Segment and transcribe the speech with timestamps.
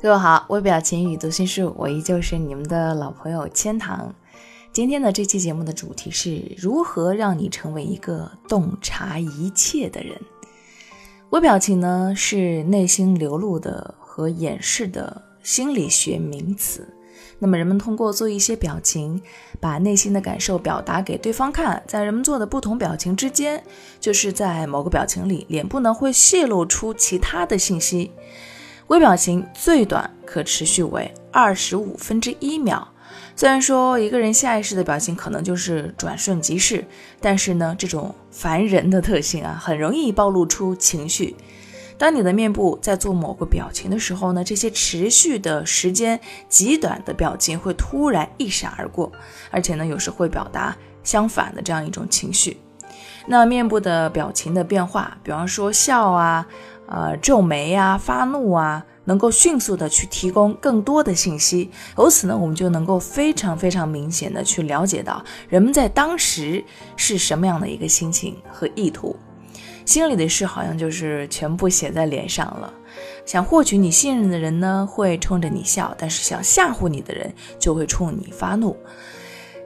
[0.00, 4.14] 各位好，微表情与读心术，我依旧是你们的老朋友千堂。
[4.72, 10.16] 今天的这期节目的主题是如何让你成为一个洞察一切的人。
[11.30, 16.86] 微表情呢，是内心流露的和掩饰的心理学名词。
[17.40, 19.20] 那么，人们通过做一些表情，
[19.58, 21.82] 把内心的感受表达给对方看。
[21.88, 23.64] 在人们做的不同表情之间，
[23.98, 28.12] 就是在某个表情里，脸部呢会泄露出其他的信息。
[28.88, 32.86] 微表情最短可持续为二十五分之一秒。
[33.36, 36.84] 虽然说一个人下意识的表情可能就是转瞬即逝，
[37.20, 41.36] 但是呢，这种烦人的特性啊，很容易暴露出情绪。
[41.98, 49.12] 当你的面部在做某个表情的时候呢，这些持续的时间极短的表情会突然一闪而过，
[49.50, 52.56] 而且呢，有时会表达相反的这样一种情绪。
[53.26, 56.46] 那面部的表情的变化，比方说笑啊。
[56.90, 66.64] 呃，皱眉啊，发怒啊，能够迅速的去提供更多的信息，由此呢，我们就能够非常非常明显的去了解到人们在当时
[66.96, 69.14] 是什么样的一个心情和意图，
[69.84, 72.72] 心里的事好像就是全部写在脸上了。
[73.26, 78.74] 想获取你信任的人呢，会冲着你笑；但是想吓唬你的人，就会冲你发怒。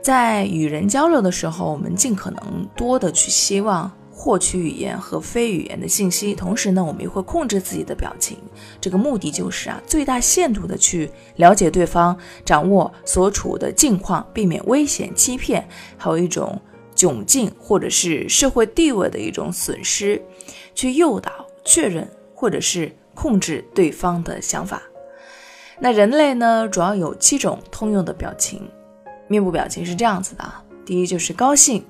[0.02, 3.88] 在与人交流的时候，我们尽可能多的去希望。
[4.22, 8.38] 获取语言和非语言的信息，同时呢，我们也会控制自己的表情。
[8.80, 16.56] 这个目的就是啊，最大限度的去了解对方，掌握所处的境况，避免危险、欺骗，还有一种
[16.94, 20.22] 窘境或者是社会地位的一种损失，
[20.72, 24.80] 去诱导、确认或者是控制对方的想法。
[25.80, 28.70] 那人类呢，主要有七种通用的表情，
[29.26, 30.62] 面部表情是这样子的啊。
[30.86, 31.84] 第一就是高兴。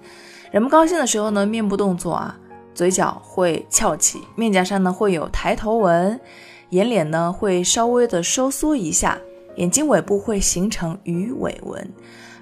[0.53, 2.39] 人们高兴的时候呢，面部动作啊，
[2.75, 6.21] 嘴角会翘起，面颊上呢会有抬头纹，
[6.69, 9.17] 眼脸呢会稍微的收缩一下，
[9.57, 11.91] 眼睛尾部会形成鱼尾纹。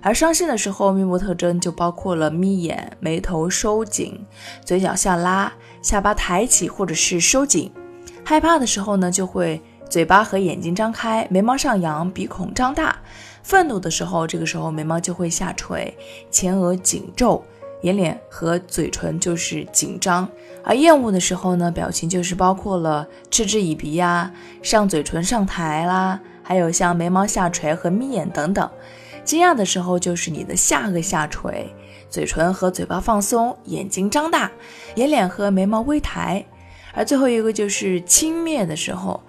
[0.02, 4.26] 而伤心的时候，面部特征就包括了眯眼、眉头收紧、
[4.64, 7.70] 嘴角下拉、下巴抬起或者是收紧。
[8.24, 12.96] 害怕的时候呢，就会嘴巴和眼睛张开，眉毛上扬，鼻孔张大。
[13.44, 15.96] 愤怒的时候，这个时候眉毛就会下垂，
[16.28, 17.40] 前额紧皱。
[17.82, 20.28] 眼脸和嘴唇就是紧张，
[20.62, 24.32] 而厌恶的时候呢，表情就是包括了嗤之以鼻呀，
[24.62, 28.68] 上嘴唇上抬啦，还有像眉毛下垂和眯眼等等。
[29.24, 31.72] 惊讶的时候就是你的下颚下垂，
[32.08, 34.50] 嘴唇和嘴巴放松，眼睛张大，
[34.96, 36.44] 眼脸和眉毛微抬。
[36.94, 39.20] 而最后一个就是轻蔑的时候。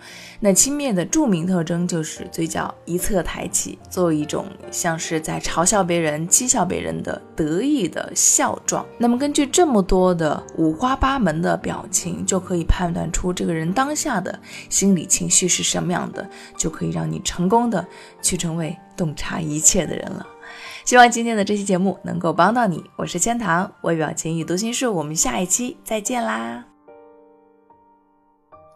[0.43, 8.83] 那轻蔑的著名特征就是嘴角一侧抬起，作为一种像是在嘲笑别人、讥笑别人的得意的笑状。
[8.97, 17.85] 那么根据这么多的五花八门的表情，就可以判断出这个人当下的心理情绪是什么样的，就可以让你成功的
[18.23, 20.25] 去成为洞察一切的人了。
[20.83, 22.83] 希望今天的这期节目能够帮到你。
[22.95, 26.70] 我是千堂，微表情与读心术，我们下一期再见啦。